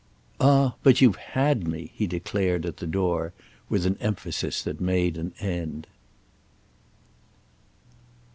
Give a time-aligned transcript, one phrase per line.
[0.39, 3.33] "Ah but you've had me!" he declared, at the door,
[3.69, 5.85] with an emphasis that made an end.